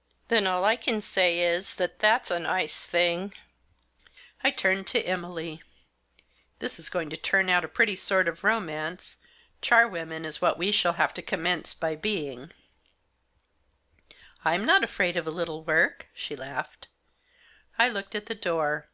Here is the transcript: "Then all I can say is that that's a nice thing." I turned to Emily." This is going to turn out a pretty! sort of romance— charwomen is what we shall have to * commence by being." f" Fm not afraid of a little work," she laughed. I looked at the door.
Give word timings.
"Then 0.28 0.46
all 0.46 0.66
I 0.66 0.76
can 0.76 1.00
say 1.00 1.40
is 1.40 1.76
that 1.76 1.98
that's 1.98 2.30
a 2.30 2.38
nice 2.38 2.84
thing." 2.86 3.32
I 4.44 4.50
turned 4.50 4.86
to 4.88 5.00
Emily." 5.02 5.62
This 6.58 6.78
is 6.78 6.90
going 6.90 7.08
to 7.08 7.16
turn 7.16 7.48
out 7.48 7.64
a 7.64 7.68
pretty! 7.68 7.96
sort 7.96 8.28
of 8.28 8.44
romance— 8.44 9.16
charwomen 9.62 10.26
is 10.26 10.42
what 10.42 10.58
we 10.58 10.72
shall 10.72 10.92
have 11.00 11.14
to 11.14 11.22
* 11.22 11.22
commence 11.32 11.72
by 11.72 11.96
being." 11.96 12.52
f" 14.12 14.18
Fm 14.44 14.66
not 14.66 14.84
afraid 14.84 15.16
of 15.16 15.26
a 15.26 15.30
little 15.30 15.64
work," 15.64 16.06
she 16.12 16.36
laughed. 16.36 16.88
I 17.78 17.88
looked 17.88 18.14
at 18.14 18.26
the 18.26 18.34
door. 18.34 18.90